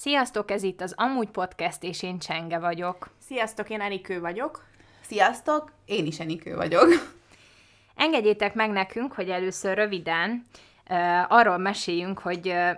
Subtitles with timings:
[0.00, 3.10] Sziasztok, ez itt az Amúgy Podcast, és én Csenge vagyok.
[3.26, 4.64] Sziasztok, én Enikő vagyok.
[5.00, 6.88] Sziasztok, én is Enikő vagyok.
[7.94, 10.46] Engedjétek meg nekünk, hogy először röviden
[10.90, 12.70] uh, arról meséljünk, hogy uh,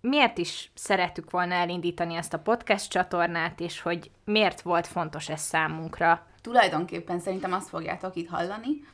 [0.00, 5.40] miért is szerettük volna elindítani ezt a podcast csatornát, és hogy miért volt fontos ez
[5.40, 6.26] számunkra.
[6.40, 8.84] Tulajdonképpen szerintem azt fogjátok itt hallani,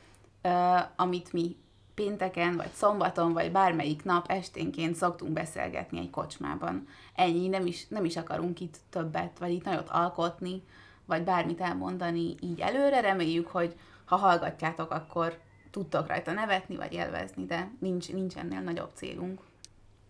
[0.43, 1.55] uh, amit mi
[1.99, 6.87] pénteken, vagy szombaton, vagy bármelyik nap esténként szoktunk beszélgetni egy kocsmában.
[7.15, 10.63] Ennyi, nem is, nem is akarunk itt többet, vagy itt nagyot alkotni,
[11.05, 12.99] vagy bármit elmondani így előre.
[12.99, 15.37] Reméljük, hogy ha hallgatjátok, akkor
[15.71, 19.41] tudtok rajta nevetni, vagy élvezni, de nincs, nincs ennél nagyobb célunk.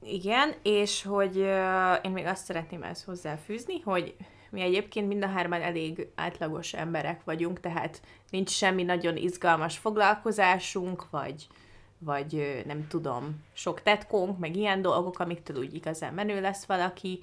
[0.03, 4.15] Igen, és hogy uh, én még azt szeretném ezt hozzáfűzni, hogy
[4.49, 11.09] mi egyébként mind a hárman elég átlagos emberek vagyunk, tehát nincs semmi nagyon izgalmas foglalkozásunk,
[11.09, 11.47] vagy
[11.99, 17.19] vagy nem tudom, sok tetkónk, meg ilyen dolgok, amiktől úgy igazán menő lesz valaki,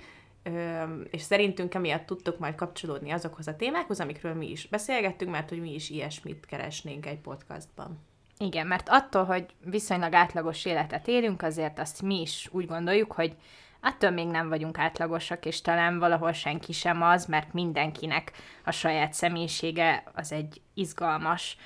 [1.11, 5.61] és szerintünk emiatt tudtok majd kapcsolódni azokhoz a témákhoz, amikről mi is beszélgettünk, mert hogy
[5.61, 7.99] mi is ilyesmit keresnénk egy podcastban.
[8.39, 13.37] Igen, mert attól, hogy viszonylag átlagos életet élünk, azért azt mi is úgy gondoljuk, hogy
[13.81, 18.33] attól még nem vagyunk átlagosak, és talán valahol senki sem az, mert mindenkinek
[18.65, 21.57] a saját személyisége az egy izgalmas,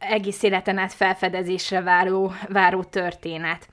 [0.00, 3.68] egész életen át felfedezésre váró, váró történet.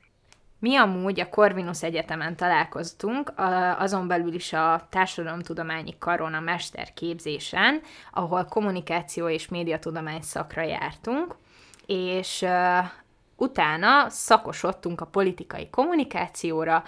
[0.59, 3.33] Mi amúgy a Corvinus Egyetemen találkoztunk,
[3.77, 11.35] azon belül is a Társadalomtudományi Karon a mesterképzésen, ahol kommunikáció és médiatudomány szakra jártunk,
[11.85, 12.45] és
[13.35, 16.83] utána szakosodtunk a politikai kommunikációra,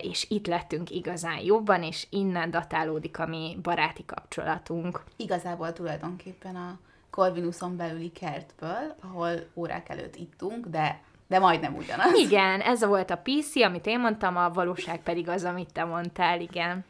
[0.00, 5.02] és itt lettünk igazán jobban, és innen datálódik a mi baráti kapcsolatunk.
[5.16, 6.78] Igazából tulajdonképpen a
[7.12, 11.00] Corvinuson belüli kertből, ahol órák előtt ittunk, de
[11.32, 12.18] de majdnem ugyanaz.
[12.18, 16.40] Igen, ez volt a PC, amit én mondtam, a valóság pedig az, amit te mondtál,
[16.40, 16.84] igen.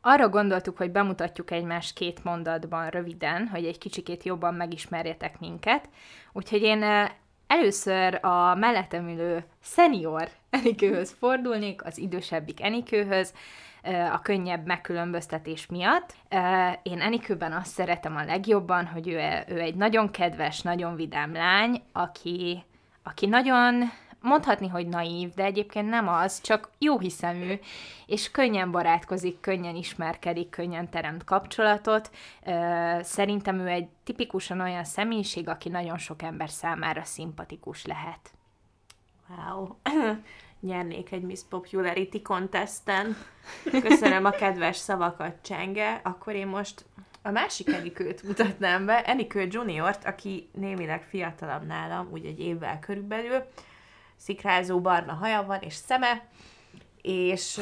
[0.00, 5.88] Arra gondoltuk, hogy bemutatjuk egymást két mondatban röviden, hogy egy kicsikét jobban megismerjetek minket.
[6.32, 6.84] Úgyhogy én
[7.46, 13.34] először a mellettem ülő senior Enikőhöz fordulnék, az idősebbik Enikőhöz,
[14.12, 16.14] a könnyebb megkülönböztetés miatt.
[16.82, 21.82] Én Enikőben azt szeretem a legjobban, hogy ő, ő egy nagyon kedves, nagyon vidám lány,
[21.92, 22.64] aki,
[23.02, 23.90] aki nagyon
[24.20, 27.54] mondhatni, hogy naív, de egyébként nem az, csak jó hiszemű,
[28.06, 32.10] és könnyen barátkozik, könnyen ismerkedik, könnyen teremt kapcsolatot.
[33.00, 38.30] Szerintem ő egy tipikusan olyan személyiség, aki nagyon sok ember számára szimpatikus lehet.
[39.28, 39.68] Wow.
[40.60, 43.16] Nyernék egy Miss Popularity contesten.
[43.82, 46.00] Köszönöm a kedves szavakat, Csenge.
[46.02, 46.84] Akkor én most
[47.22, 53.44] a másik Enikőt mutatnám be, Enikő Juniort, aki némileg fiatalabb nálam, úgy egy évvel körülbelül.
[54.16, 56.26] Szikrázó barna haja van, és szeme,
[57.02, 57.58] és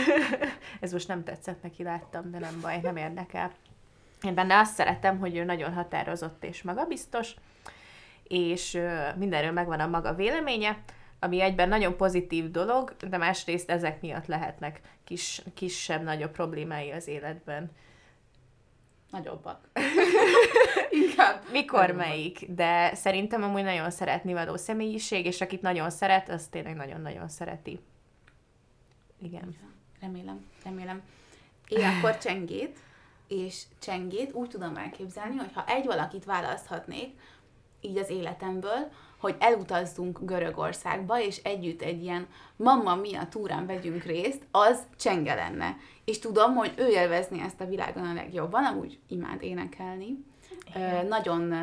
[0.80, 3.52] ez most nem tetszett neki, láttam, de nem baj, nem érdekel.
[4.22, 7.34] Én benne azt szeretem, hogy ő nagyon határozott és magabiztos,
[8.22, 8.78] és
[9.16, 10.78] mindenről megvan a maga véleménye,
[11.22, 17.70] ami egyben nagyon pozitív dolog, de másrészt ezek miatt lehetnek kis, kisebb-nagyobb problémái az életben.
[19.10, 19.68] Nagyobbak.
[21.06, 21.42] Inkább.
[21.52, 22.06] Mikor nagyobbak.
[22.06, 22.46] melyik?
[22.48, 27.80] De szerintem amúgy nagyon szeretni való személyiség, és akit nagyon szeret, az tényleg nagyon-nagyon szereti.
[29.18, 29.56] Igen.
[30.00, 31.02] Remélem, remélem.
[31.68, 32.78] Én akkor Csengét,
[33.28, 37.18] és Csengét úgy tudom elképzelni, hogy ha egy valakit választhatnék,
[37.80, 38.90] így az életemből,
[39.22, 45.76] hogy elutazzunk Görögországba, és együtt egy ilyen mamma mia túrán vegyünk részt, az csenge lenne.
[46.04, 50.24] És tudom, hogy ő élvezni ezt a világon a legjobban, amúgy imád énekelni.
[50.74, 51.54] Ö, nagyon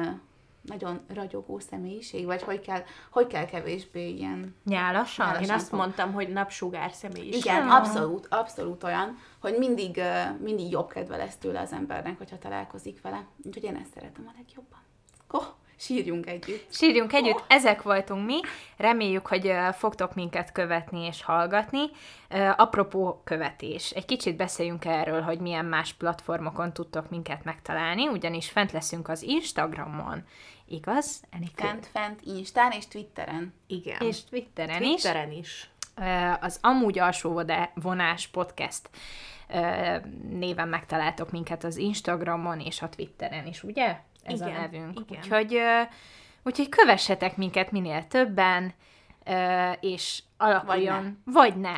[0.62, 4.56] nagyon ragyogó személyiség, vagy hogy kell, hogy kell kevésbé ilyen...
[4.66, 5.26] Nyálasan?
[5.26, 7.46] nyálasan Én azt mondtam, hogy napsugár személyiség.
[7.46, 10.02] Igen, abszolút, abszolút olyan, hogy mindig,
[10.40, 13.26] mindig jobb kedve lesz tőle az embernek, hogyha találkozik vele.
[13.44, 14.80] Úgyhogy én ezt szeretem a legjobban.
[15.32, 15.46] Oh
[15.80, 16.74] sírjunk együtt.
[16.74, 17.44] Sírjunk együtt, oh.
[17.48, 18.40] ezek voltunk mi.
[18.78, 21.82] Reméljük, hogy fogtok minket követni és hallgatni.
[22.56, 28.72] Apropó követés, egy kicsit beszéljünk erről, hogy milyen más platformokon tudtok minket megtalálni, ugyanis fent
[28.72, 30.24] leszünk az Instagramon.
[30.66, 31.66] Igaz, Enikő?
[31.66, 33.54] Fent, fent, Instán és Twitteren.
[33.68, 34.02] Igen.
[34.02, 35.38] És Twitteren, Twitteren is.
[35.38, 35.70] is.
[36.40, 37.44] Az Amúgy Alsó
[37.74, 38.90] Vonás Podcast
[40.30, 44.00] néven megtaláltok minket az Instagramon és a Twitteren is, ugye?
[44.32, 45.00] Ez igen, a nevünk.
[45.00, 45.22] Igen.
[45.22, 45.60] Úgyhogy,
[46.44, 48.74] úgyhogy kövessetek minket minél többen,
[49.80, 51.78] és alakuljon, vagy ne.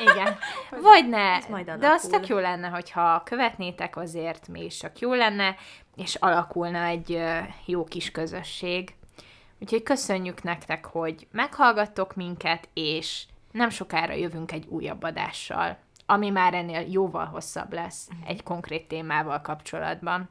[0.12, 0.36] Igen.
[0.70, 1.38] Vagy ne.
[1.76, 5.56] De az tök jó lenne, hogyha követnétek azért, is csak jó lenne,
[5.96, 7.22] és alakulna egy
[7.64, 8.94] jó kis közösség.
[9.60, 15.78] Úgyhogy köszönjük nektek, hogy meghallgattok minket, és nem sokára jövünk egy újabb adással.
[16.06, 20.30] ami már ennél jóval hosszabb lesz egy konkrét témával kapcsolatban.